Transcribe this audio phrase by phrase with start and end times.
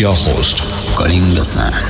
[0.00, 0.62] Your host
[0.94, 1.87] Kalinga Sun.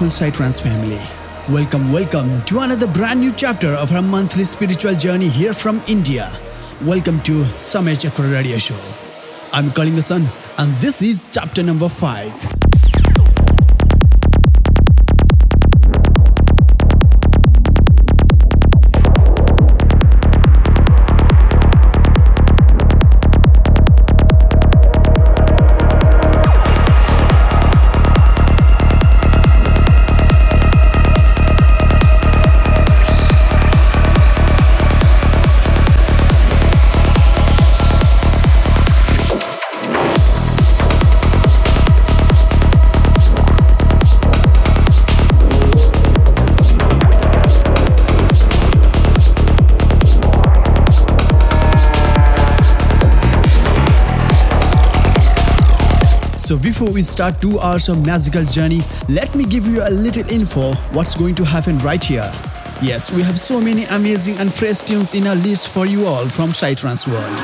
[0.00, 0.98] Beautiful Psytrance family.
[1.54, 6.30] Welcome, welcome to another brand new chapter of our monthly spiritual journey here from India.
[6.82, 8.80] Welcome to Samay Chakra Radio Show.
[9.52, 10.24] I'm Kalinga Sun,
[10.58, 12.49] and this is chapter number 5.
[56.70, 60.72] Before we start 2 hours of magical journey, let me give you a little info
[60.92, 62.30] what's going to happen right here.
[62.80, 66.28] Yes, we have so many amazing and fresh tunes in our list for you all
[66.28, 67.36] from Psytrance World.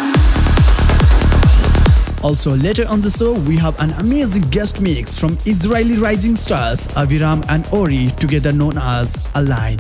[2.23, 6.87] Also, later on the show, we have an amazing guest mix from Israeli rising stars
[6.95, 9.79] Aviram and Ori, together known as Align.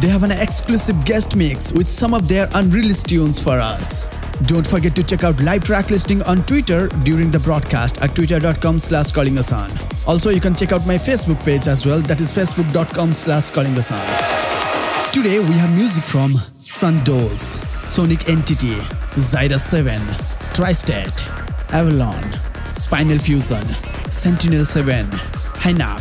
[0.00, 4.07] They have an exclusive guest mix with some of their unreleased tunes for us.
[4.46, 8.78] Don't forget to check out live track listing on Twitter during the broadcast at twitter.com
[8.78, 9.68] slash kalingasun.
[10.06, 13.98] Also, you can check out my Facebook page as well, that is facebook.com slash kalingasun.
[15.12, 17.56] Today we have music from Sundols,
[17.90, 18.76] Sonic Entity,
[19.18, 20.00] Zyra 7,
[20.54, 21.26] Tristate,
[21.72, 22.22] Avalon,
[22.76, 23.66] Spinal Fusion,
[24.10, 25.04] Sentinel 7,
[25.58, 26.00] Hynap,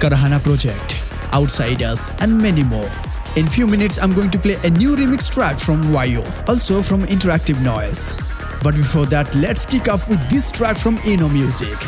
[0.00, 1.00] Karahana Project,
[1.32, 2.90] Outsiders, and many more.
[3.36, 7.02] In few minutes, I'm going to play a new remix track from Vayo, also from
[7.02, 8.12] Interactive Noise.
[8.60, 11.78] But before that, let's kick off with this track from Eno Music.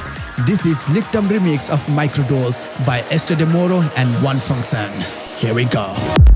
[0.46, 4.88] This is Lictum remix of Microdose by Esther De Moro and One Function.
[5.38, 6.31] Here we go.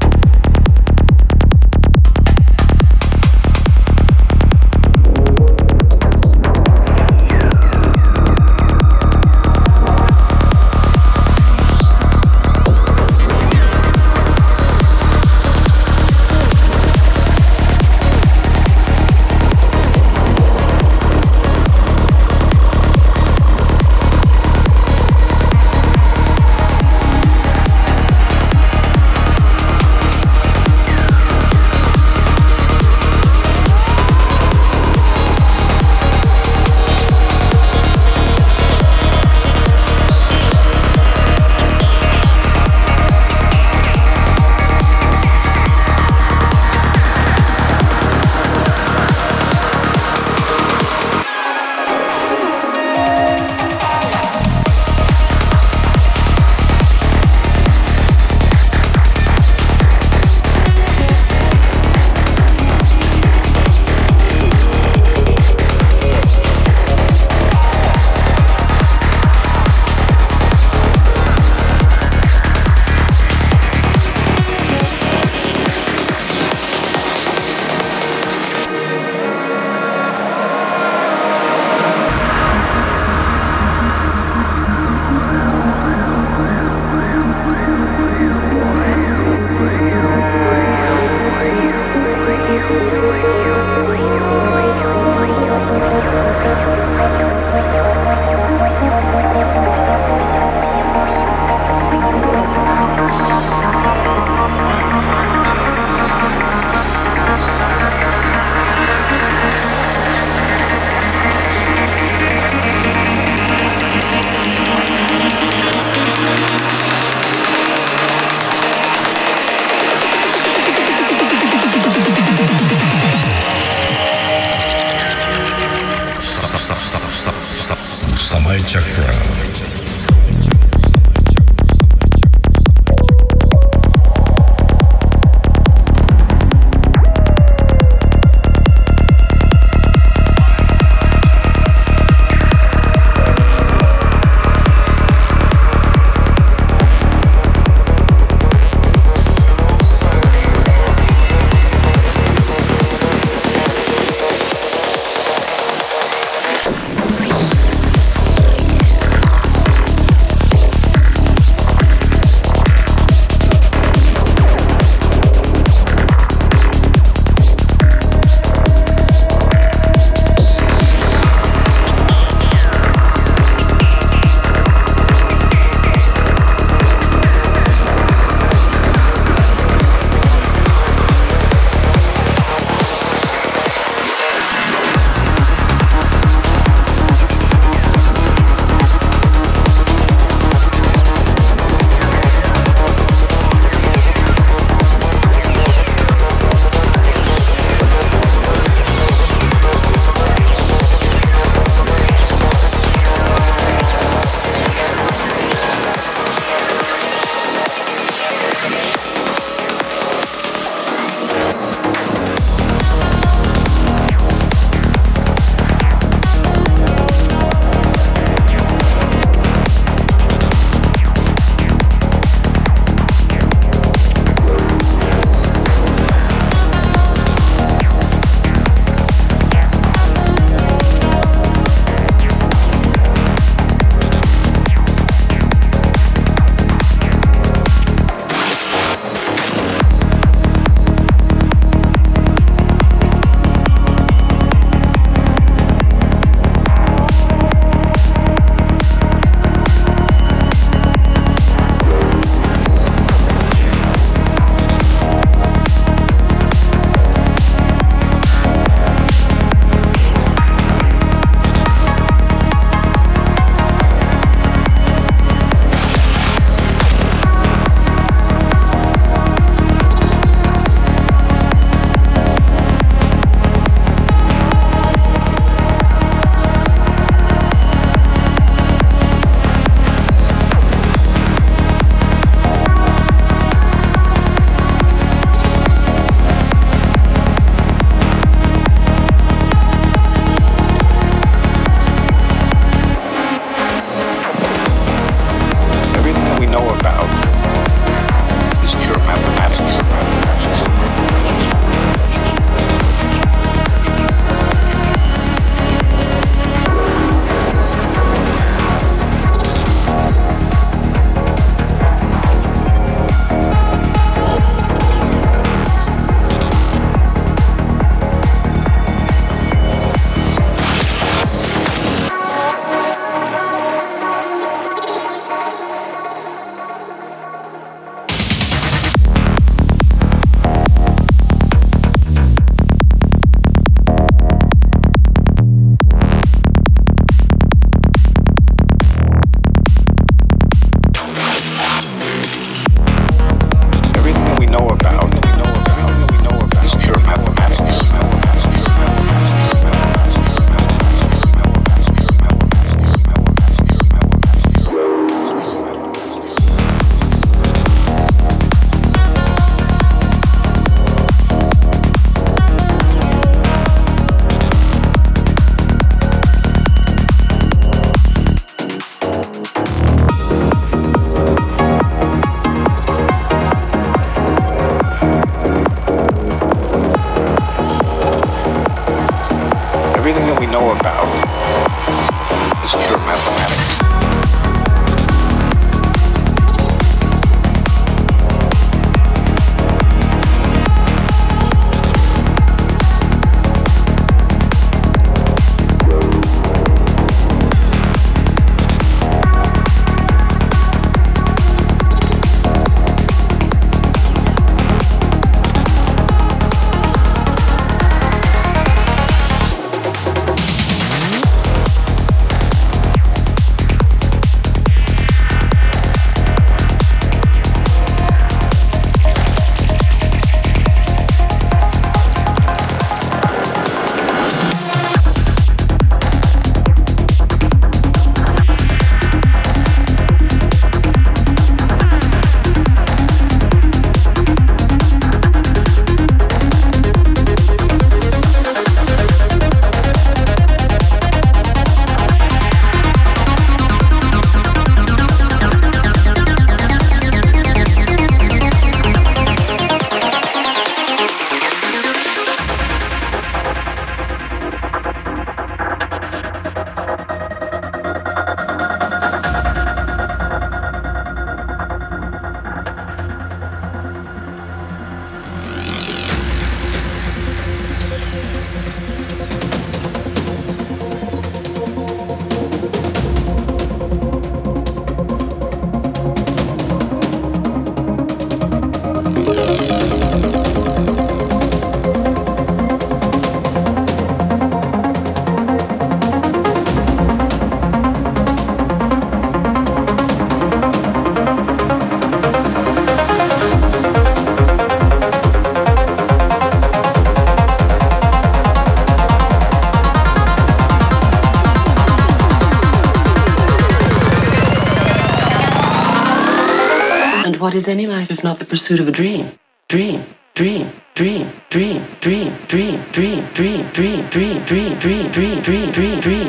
[507.56, 509.32] Is any life if not the pursuit of a dream?
[509.68, 515.70] Dream, dream, dream, dream, dream, dream, dream, dream, dream, dream, dream, dream, dream, dream, dream,
[515.72, 516.28] dream,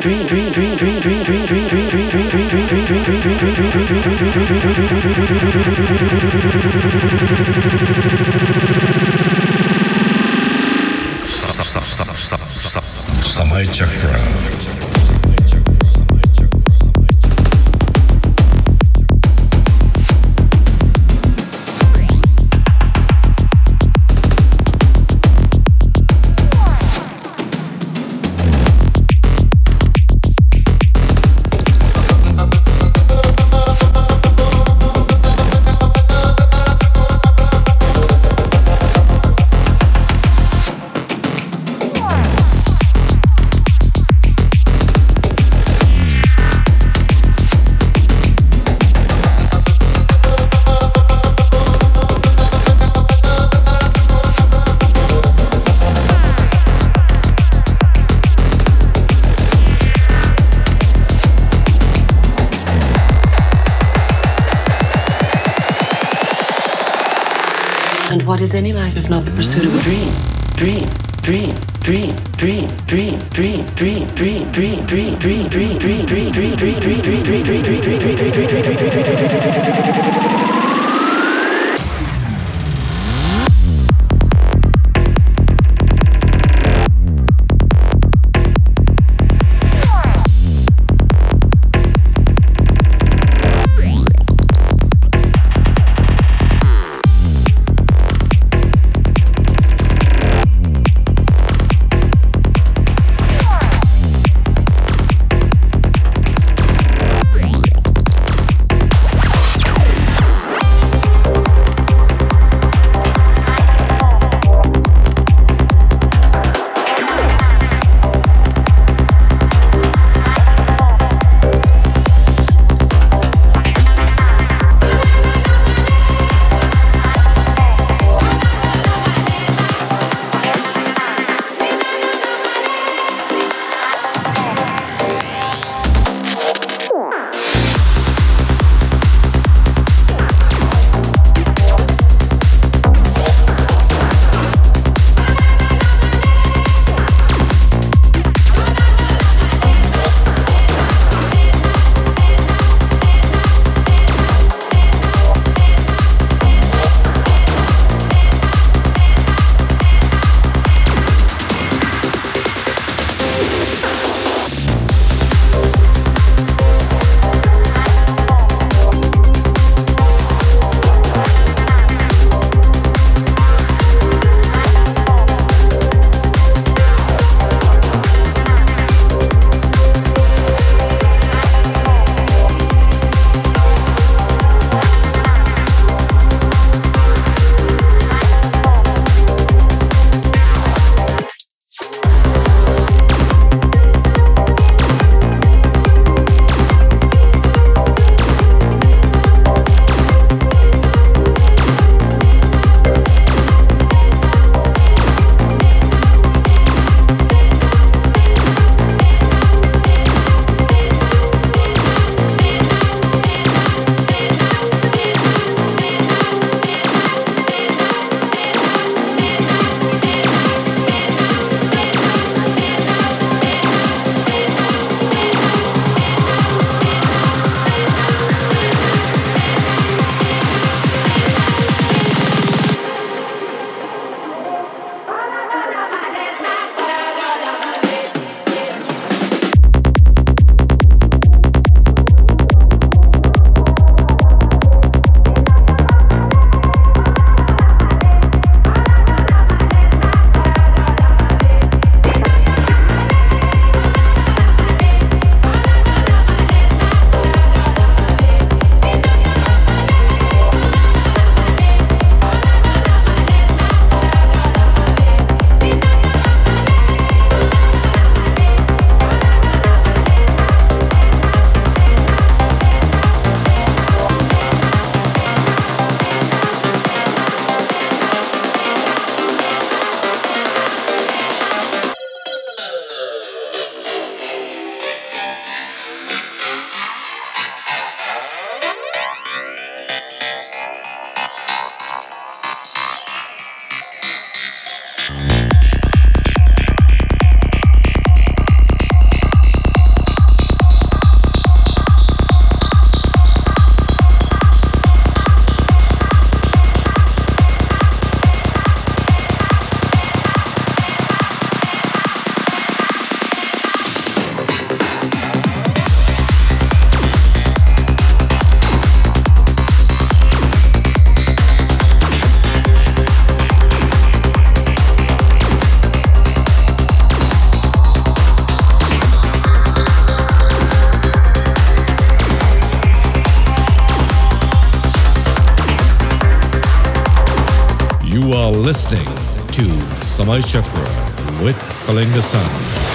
[340.28, 342.87] Samay Chakra with Kalinga Sun.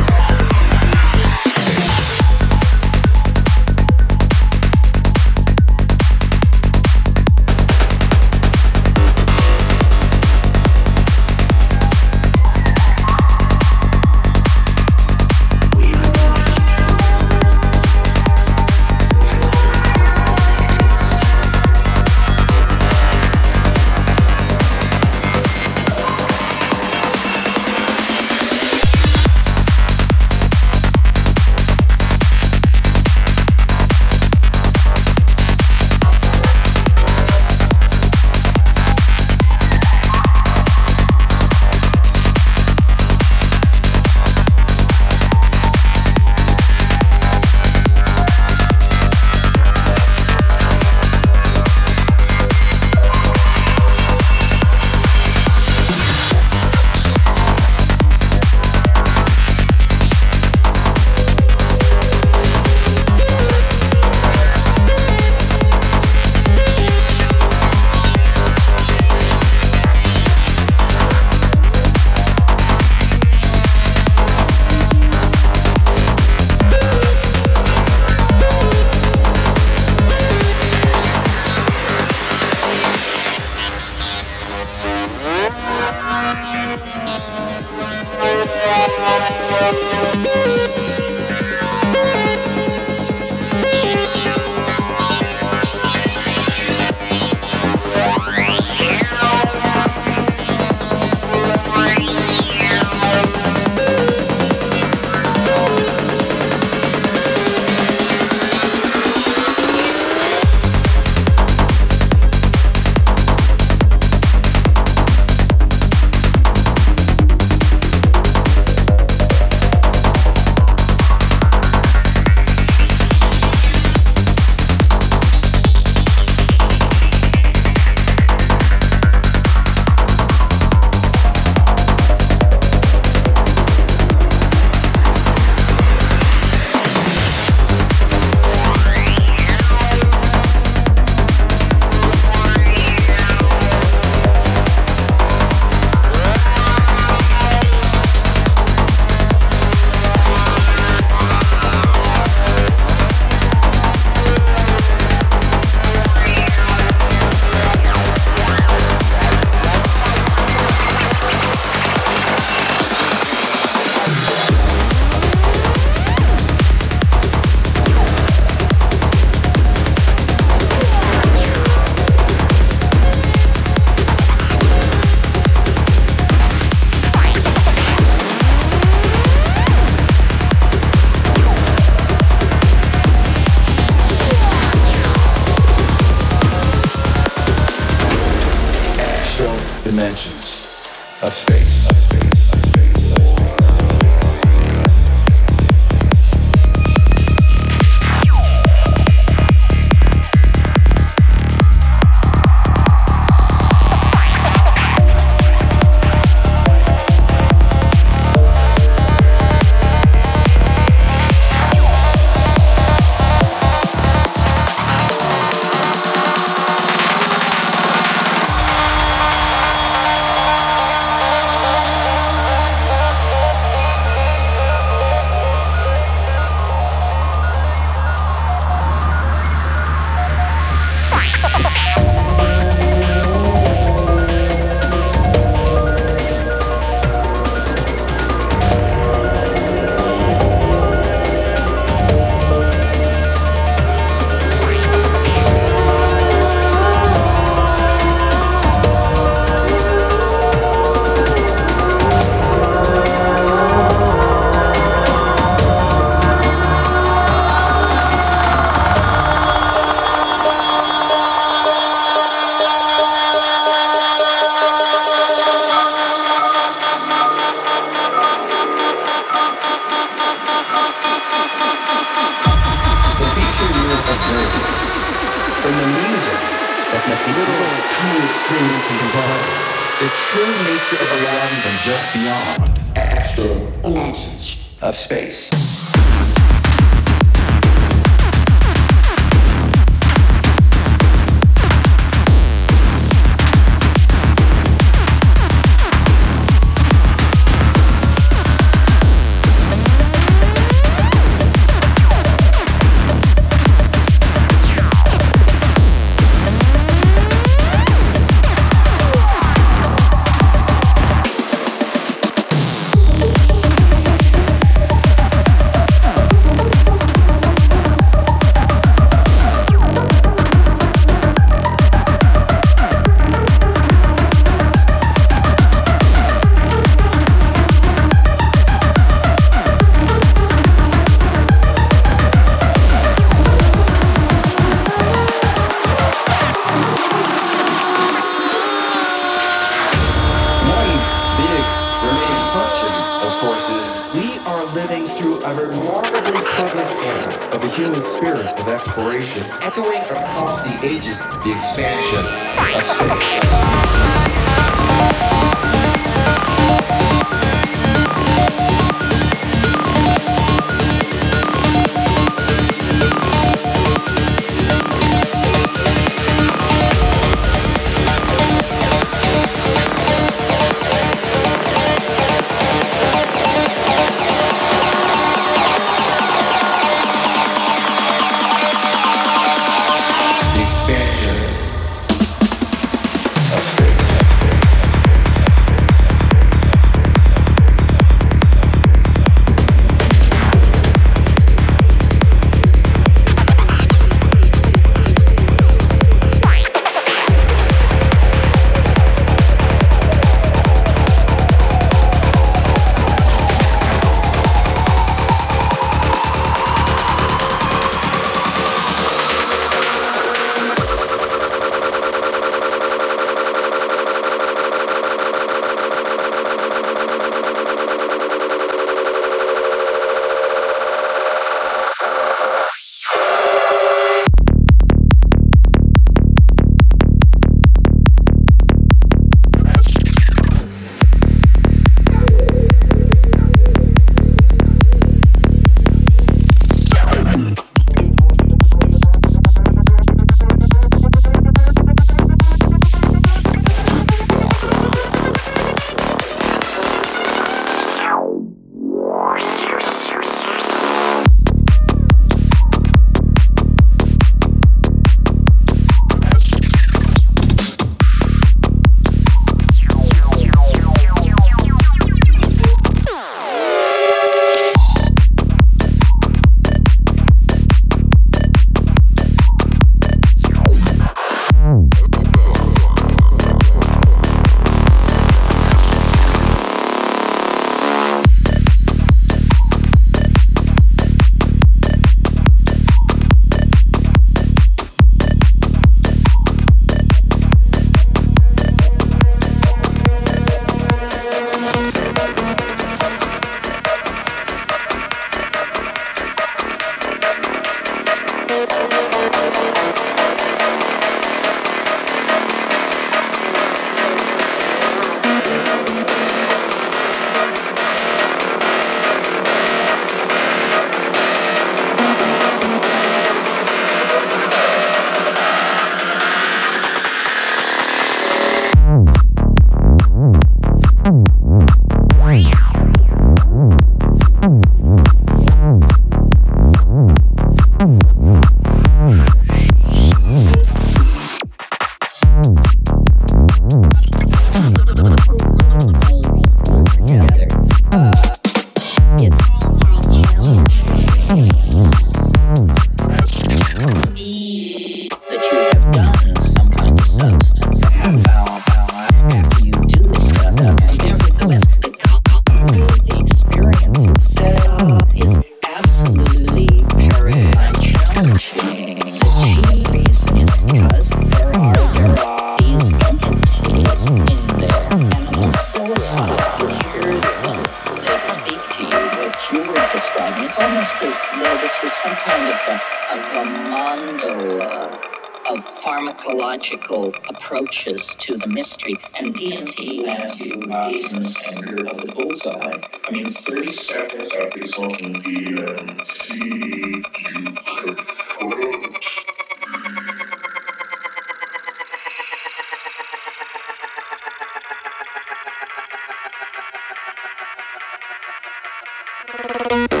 [599.70, 600.00] Ladies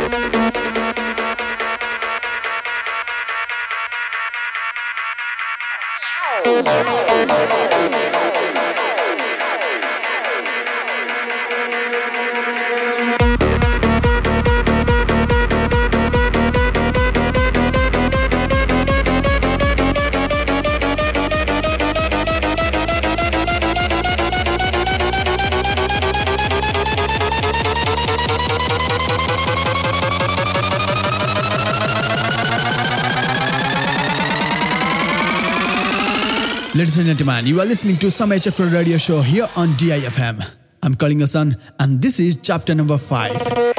[37.10, 40.54] gentlemen, you are listening to Samay Chakra Radio Show here on DIFM.
[40.84, 43.69] I'm Kalinga Sun, and this is chapter number 5.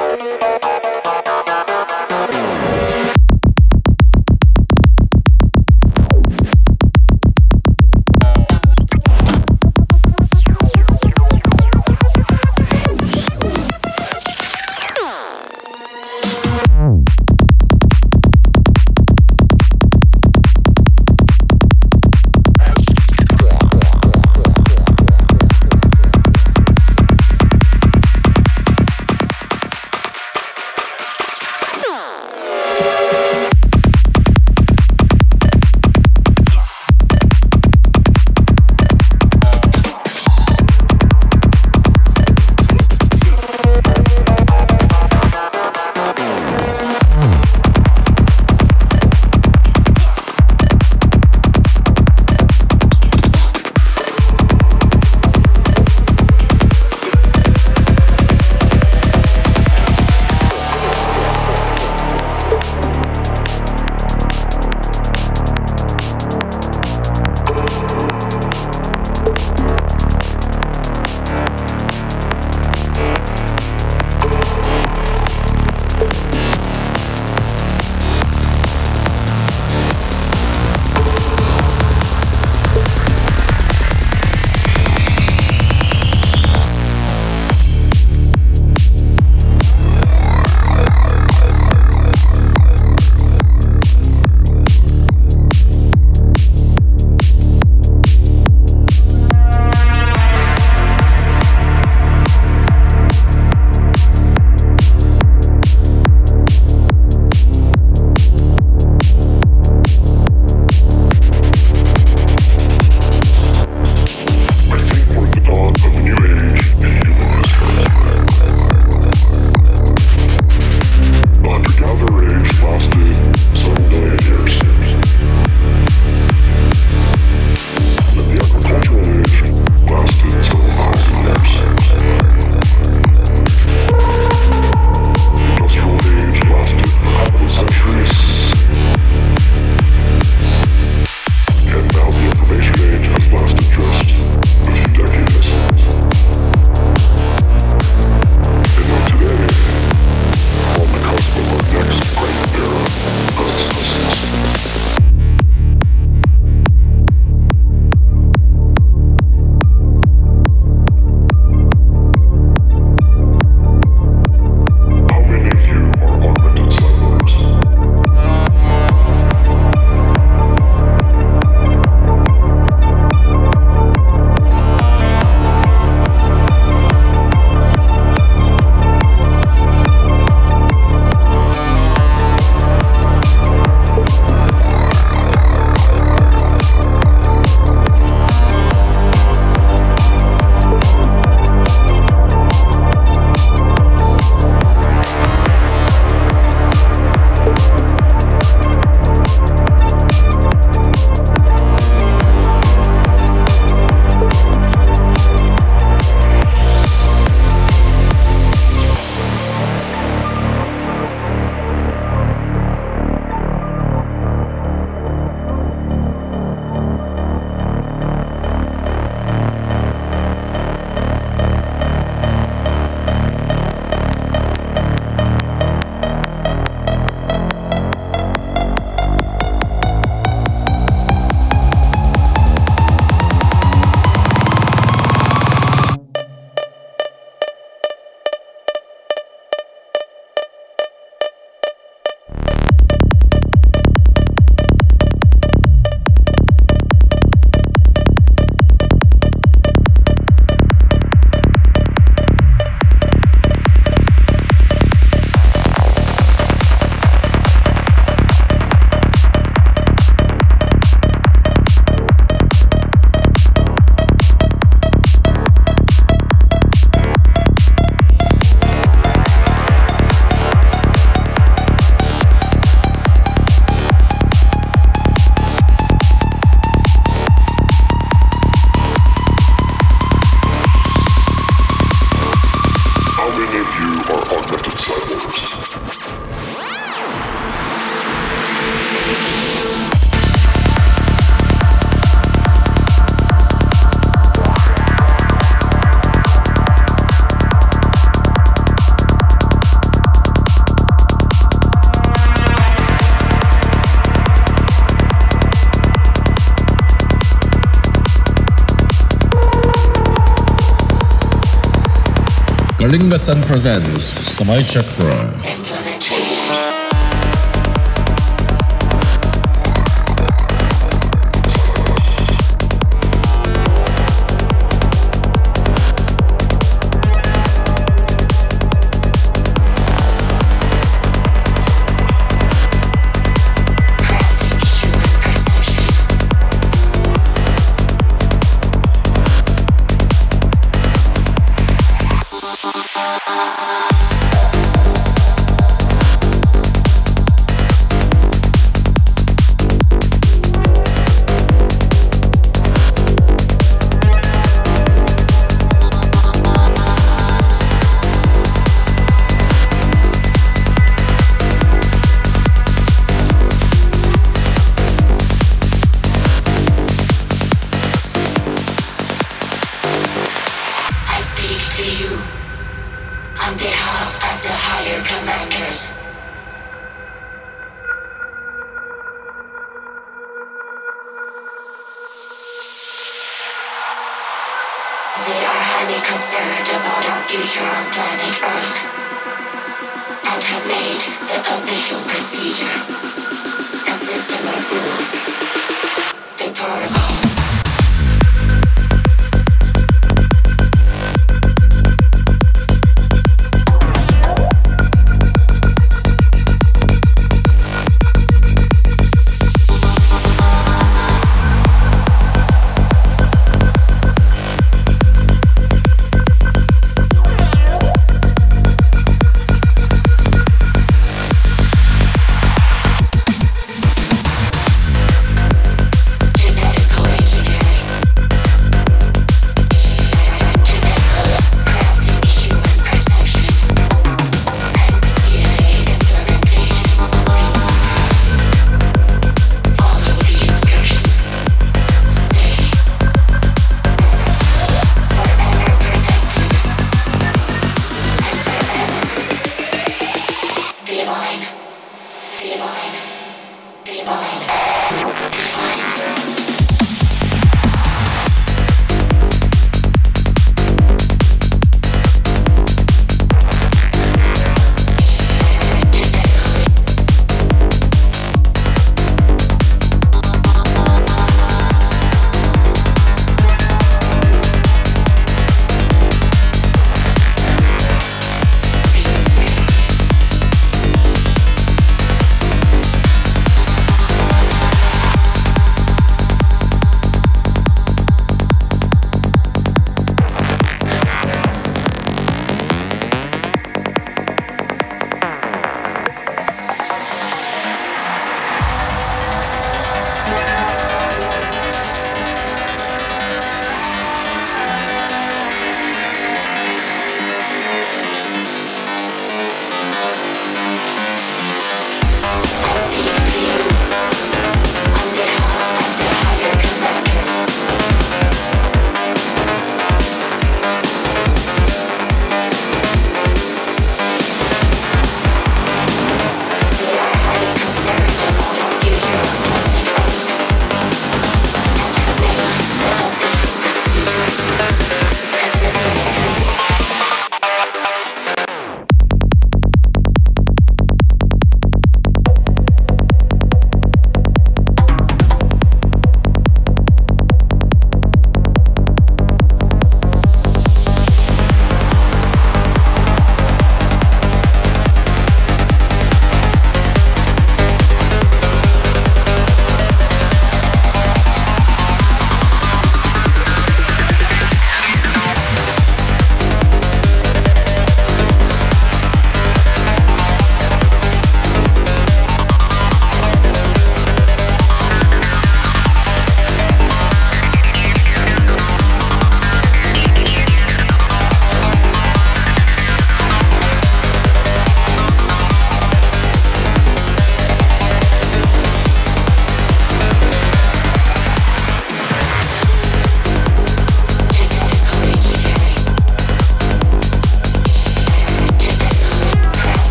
[313.18, 315.61] Sun presents Samay Chakra.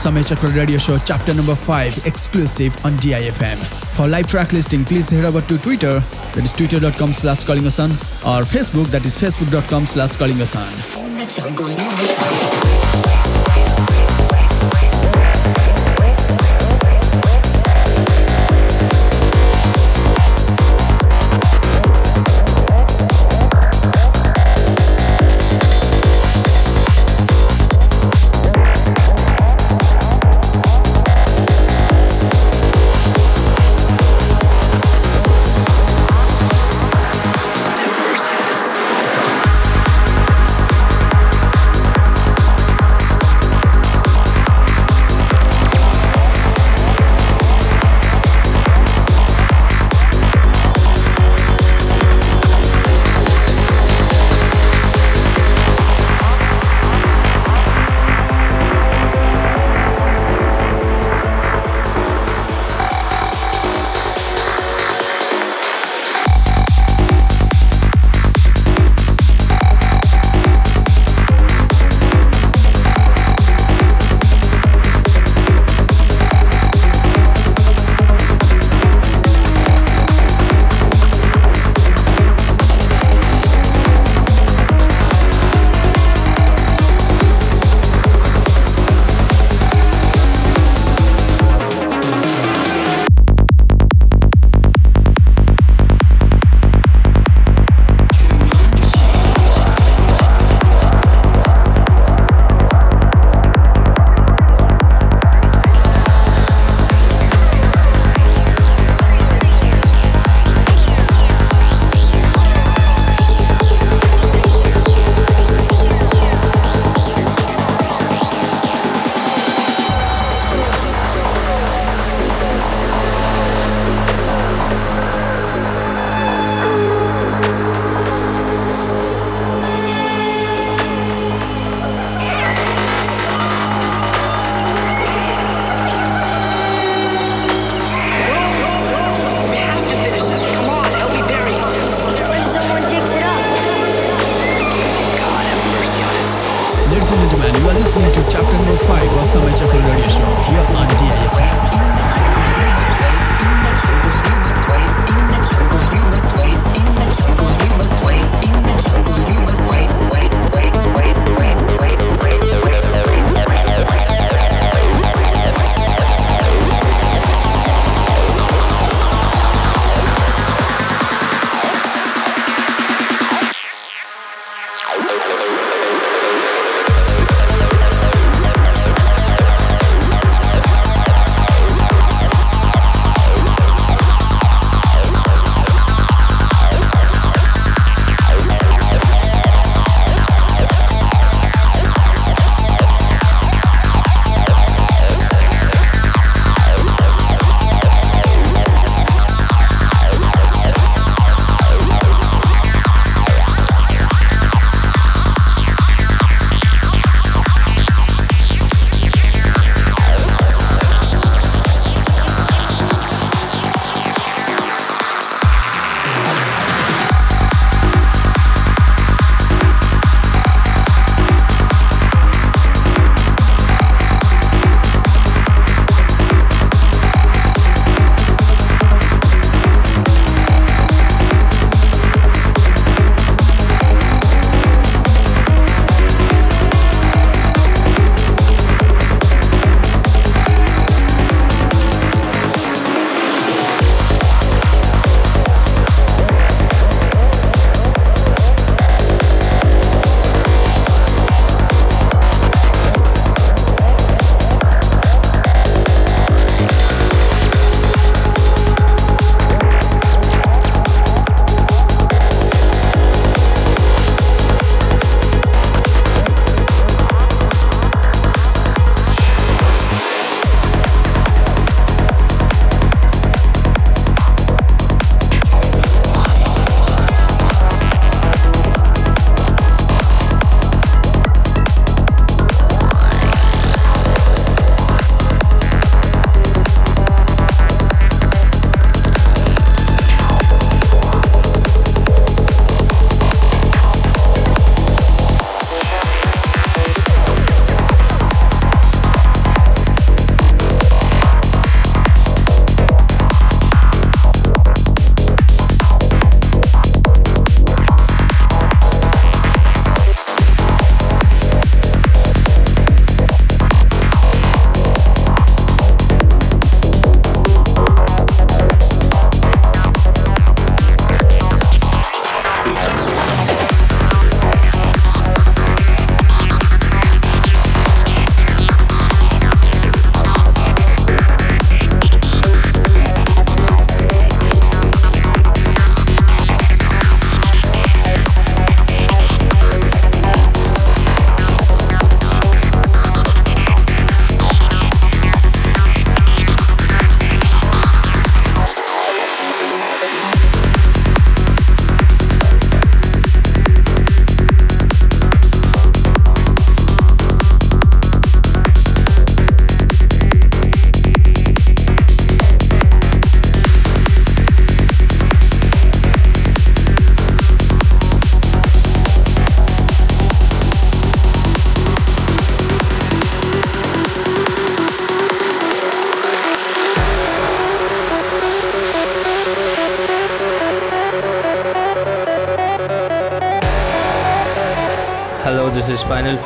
[0.00, 3.58] Samay Chakra Radio Show, chapter number 5, exclusive on DIFM.
[3.94, 6.00] For live track listing, please head over to Twitter,
[6.32, 7.66] that is twitter.com slash calling
[8.24, 10.38] or Facebook, that is facebook.com slash calling.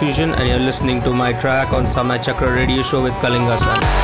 [0.05, 4.03] Fusion, and you're listening to my track on Samay Chakra Radio Show with Kalinga Sun.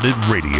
[0.00, 0.59] Digitally radio.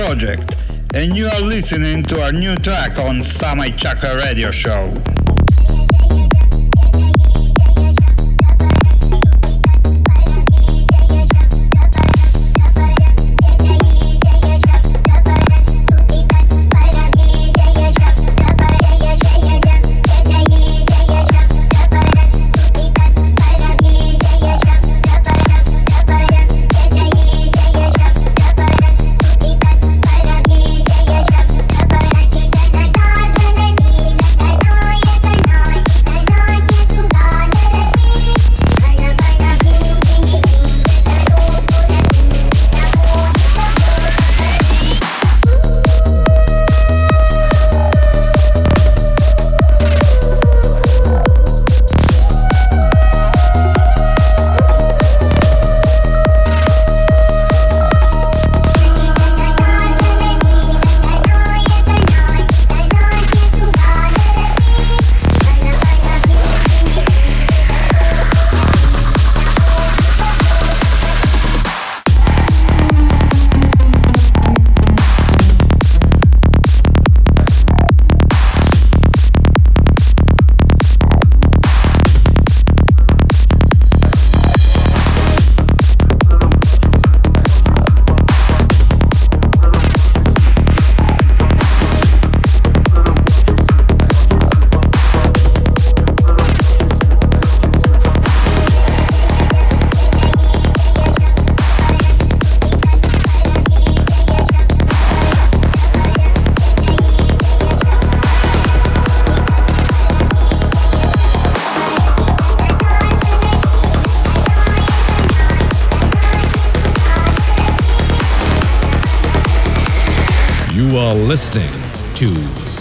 [0.00, 0.56] Project,
[0.94, 5.09] and you are listening to our new track on Samay Chakra Radio Show.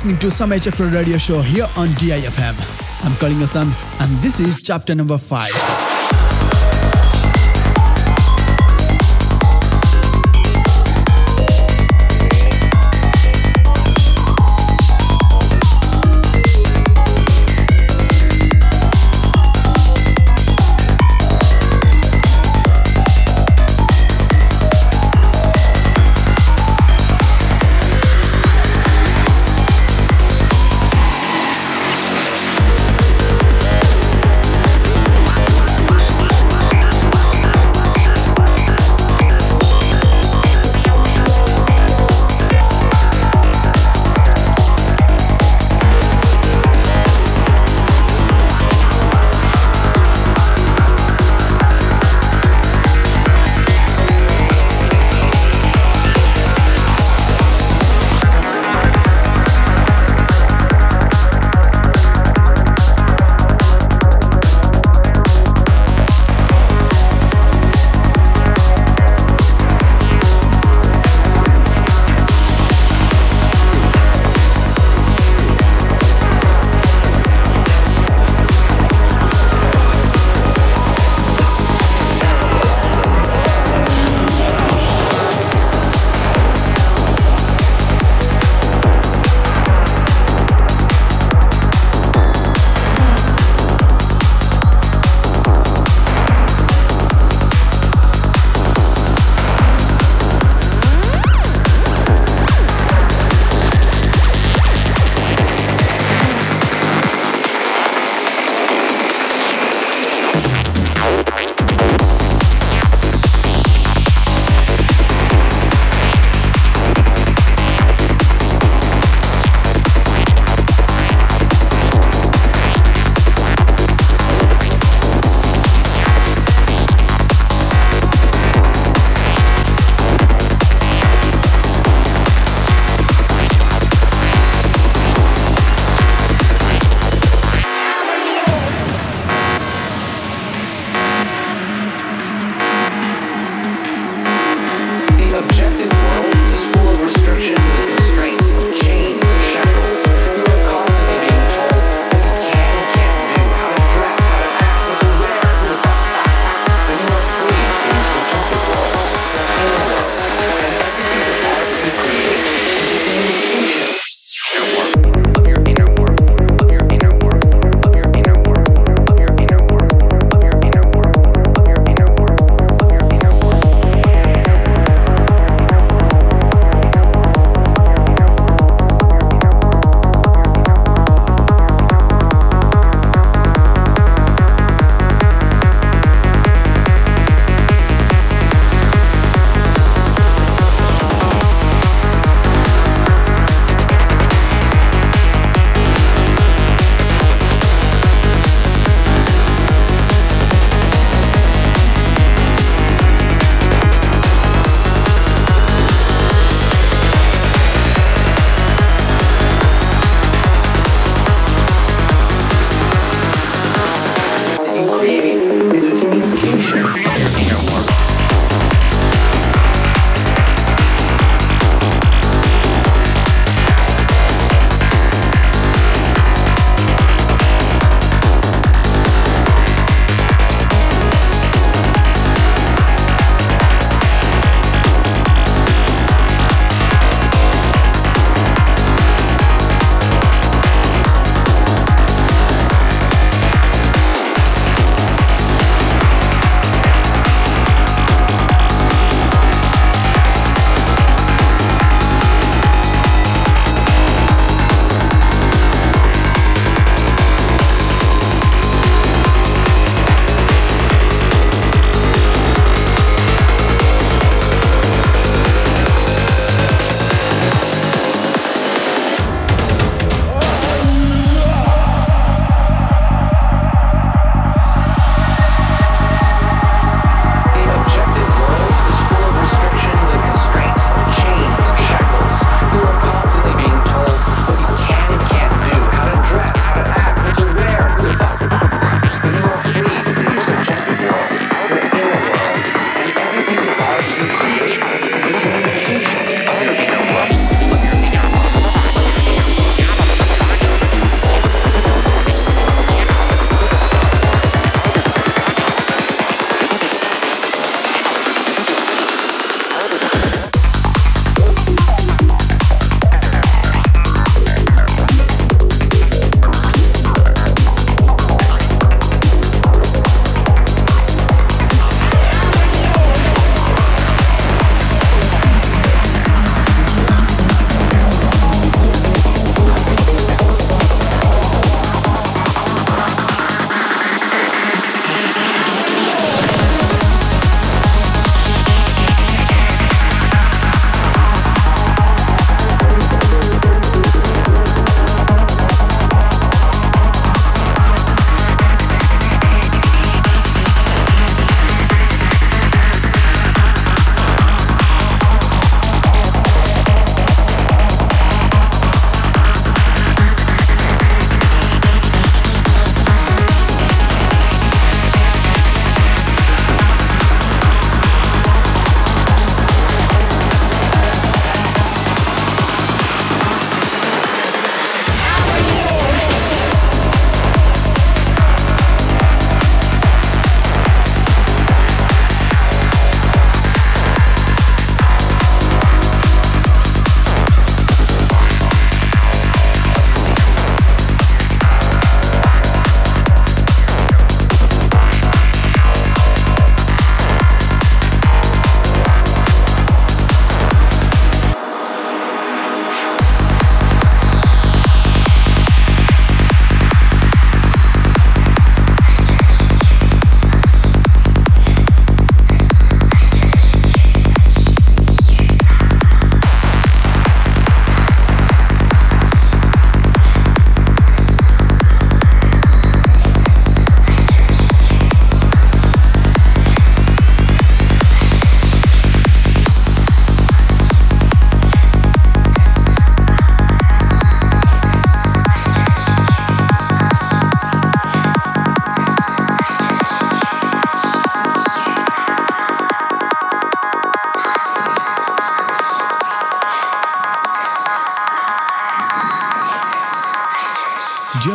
[0.00, 2.56] listening to Samay Chakra Radio Show here on DIFM.
[3.04, 3.66] I'm Kalinga Sun,
[4.00, 5.89] and this is chapter number 5.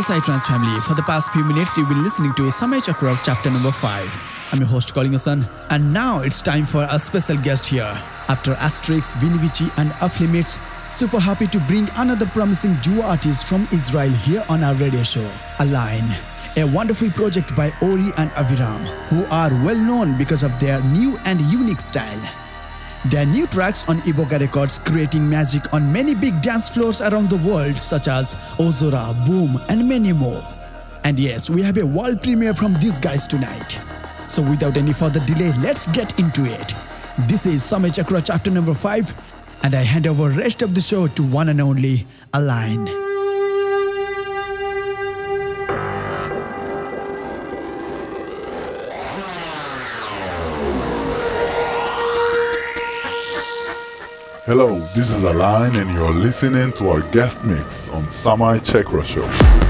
[0.07, 3.49] Dear Trance family, for the past few minutes you've been listening to Samay Chakra chapter
[3.49, 4.19] number 5.
[4.51, 7.91] I'm your host Kalinga Sun, and now it's time for a special guest here.
[8.27, 10.59] After Astrix, Vinivici and Afflimates,
[10.91, 15.27] super happy to bring another promising duo artist from Israel here on our radio show,
[15.59, 16.03] Align.
[16.57, 21.17] A wonderful project by Ori and Aviram, who are well known because of their new
[21.25, 22.44] and unique style.
[23.09, 27.37] Their new tracks on Iboga Records creating magic on many big dance floors around the
[27.47, 30.43] world such as Ozora, Boom and many more.
[31.03, 33.79] And yes, we have a world premiere from these guys tonight.
[34.27, 36.73] So without any further delay, let's get into it.
[37.27, 39.13] This is Samay Chakra chapter number 5
[39.63, 43.04] and I hand over rest of the show to one and only Align.
[54.45, 59.64] Hello, this is Align, and you're listening to our guest mix on Samay Chakra Show.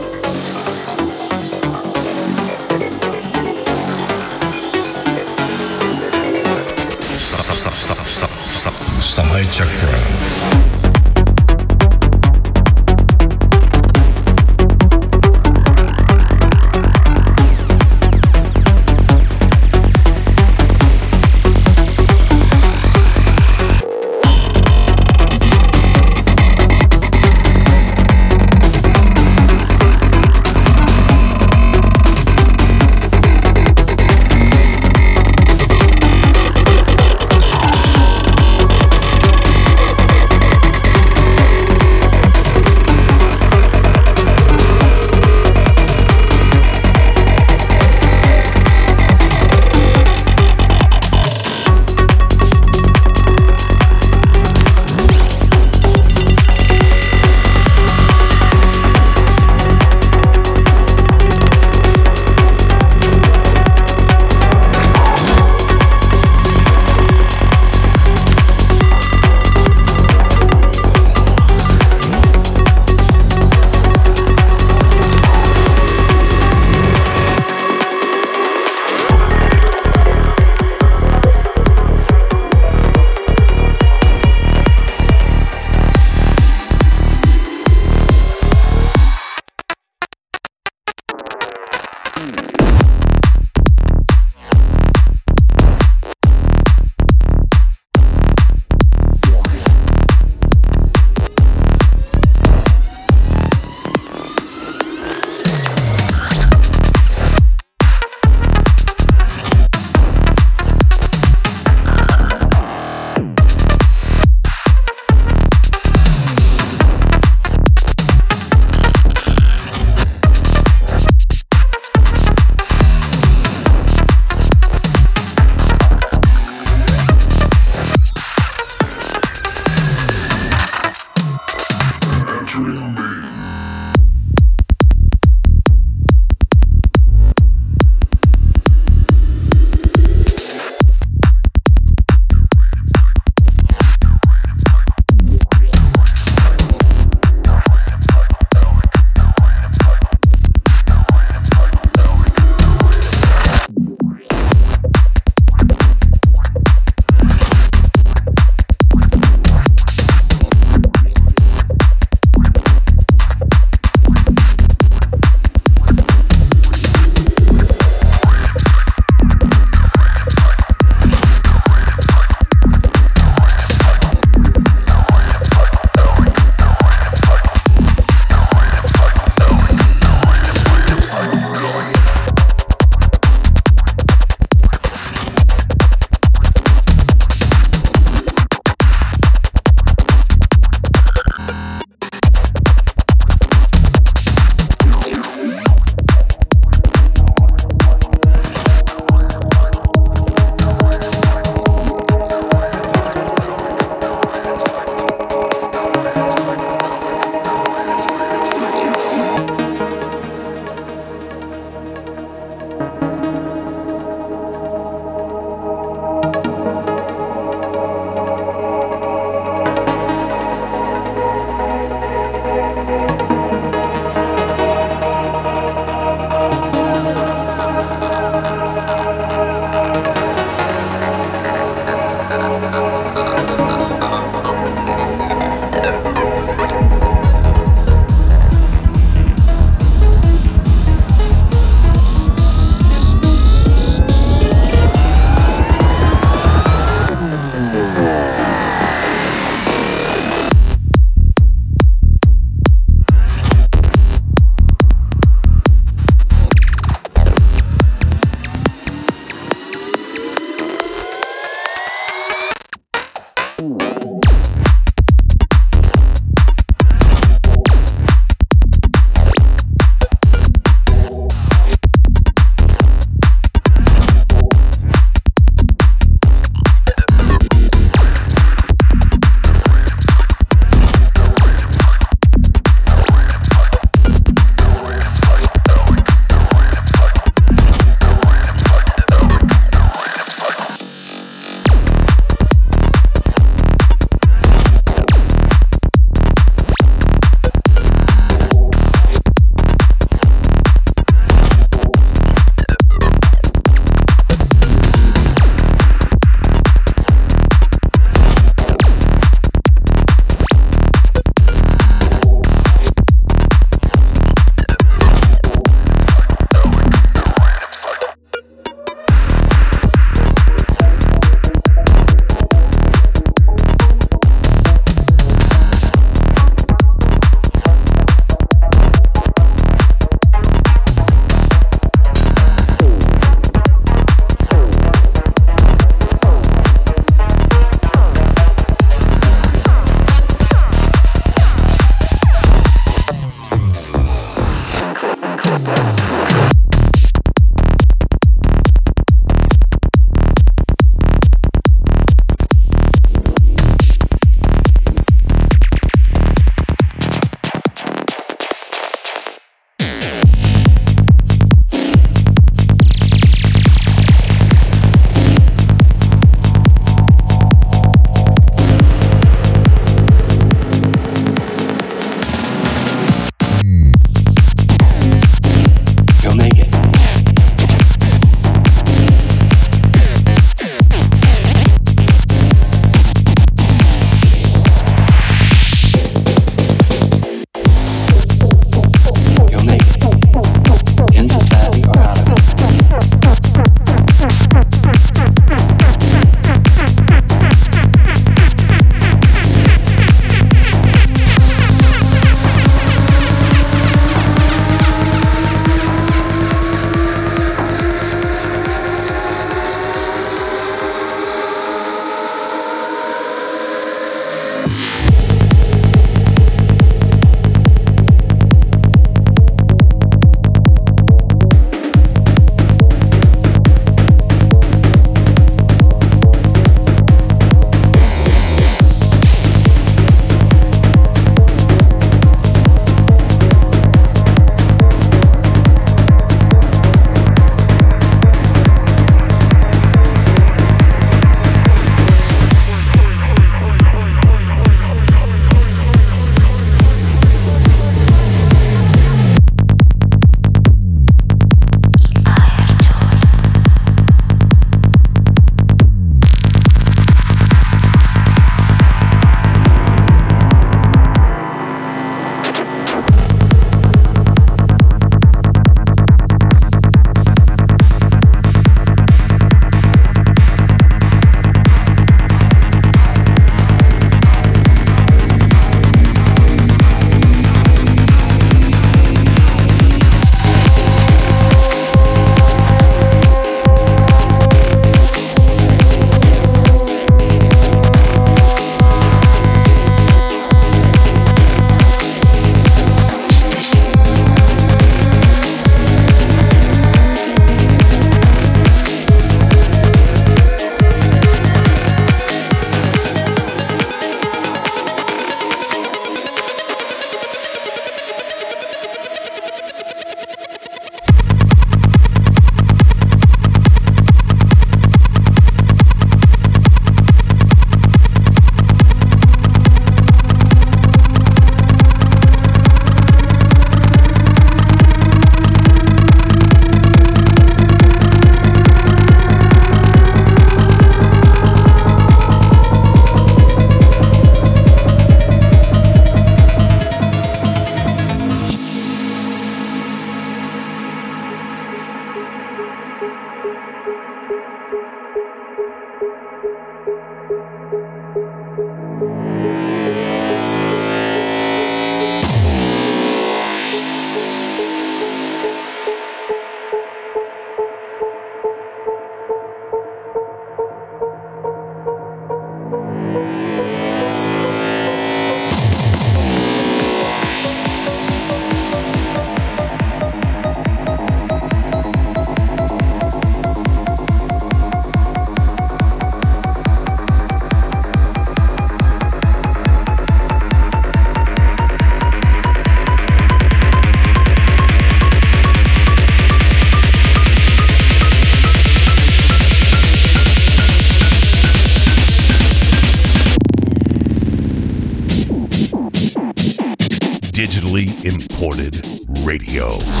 [598.41, 598.81] Imported
[599.23, 600.00] radio.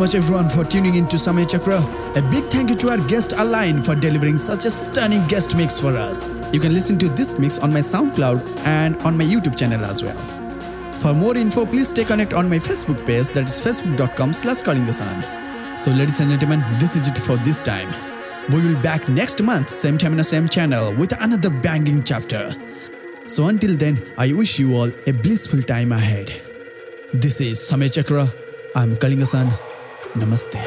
[0.00, 1.76] Much, everyone, for tuning in to Samay Chakra.
[2.16, 5.78] A big thank you to our guest Align for delivering such a stunning guest mix
[5.78, 6.26] for us.
[6.54, 10.02] You can listen to this mix on my SoundCloud and on my YouTube channel as
[10.02, 10.16] well.
[11.02, 15.78] For more info, please stay connected on my Facebook page that is facebook.com slash kalingasun.
[15.78, 17.90] So ladies and gentlemen, this is it for this time.
[18.48, 22.50] We will be back next month, same time the same channel with another banging chapter.
[23.26, 26.28] So until then, I wish you all a blissful time ahead.
[27.12, 28.32] This is Samay Chakra.
[28.74, 29.69] I'm Kalinga Sun.
[30.16, 30.58] Namaste.